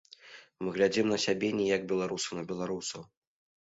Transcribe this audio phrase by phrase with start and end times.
[0.63, 3.11] Мы глядзім на сябе не як беларусы на беларусаў.